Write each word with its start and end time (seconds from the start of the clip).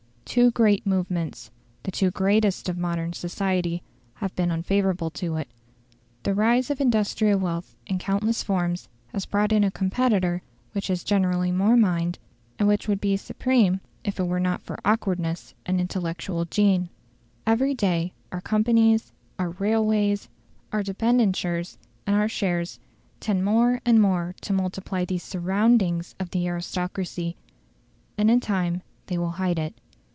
Two 0.23 0.49
great 0.51 0.87
movements 0.87 1.51
the 1.83 1.91
two 1.91 2.09
greatest 2.09 2.69
of 2.69 2.77
modern 2.77 3.11
society 3.11 3.83
have 4.13 4.33
been 4.33 4.49
unfavourable 4.49 5.09
to 5.09 5.35
it. 5.35 5.49
The 6.23 6.33
rise 6.33 6.69
of 6.69 6.79
industrial 6.79 7.37
wealth 7.37 7.75
in 7.85 7.99
countless 7.99 8.41
forms 8.41 8.87
has 9.07 9.25
brought 9.25 9.51
in 9.51 9.65
a 9.65 9.69
competitor 9.71 10.41
which 10.71 10.87
has 10.87 11.03
generally 11.03 11.51
more 11.51 11.75
mind, 11.75 12.17
and 12.57 12.65
which 12.65 12.87
would 12.87 13.01
be 13.01 13.17
supreme 13.17 13.81
were 14.17 14.37
it 14.37 14.39
not 14.39 14.61
for 14.61 14.79
awkwardness 14.85 15.53
and 15.65 15.81
intellectual 15.81 16.45
gene. 16.45 16.87
Every 17.45 17.73
day 17.73 18.13
our 18.31 18.39
companies, 18.39 19.11
our 19.37 19.49
railways, 19.49 20.29
our 20.71 20.81
debentures, 20.81 21.77
and 22.07 22.15
our 22.15 22.29
shares, 22.29 22.79
tend 23.19 23.43
more 23.43 23.81
and 23.85 23.99
more 24.01 24.33
to 24.43 24.53
multiply 24.53 25.03
these 25.03 25.23
SURROUNDINGS 25.23 26.15
of 26.21 26.29
the 26.29 26.47
aristocracy, 26.47 27.35
and 28.17 28.31
in 28.31 28.39
time 28.39 28.81
they 29.07 29.17
will 29.17 29.31
hide 29.31 29.59
it. 29.59 29.73